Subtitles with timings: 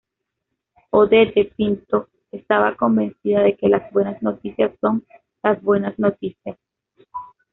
[0.93, 5.05] Odette Pinto estaba convencida de que las buenas noticias son,
[5.43, 6.57] las buenas noticias.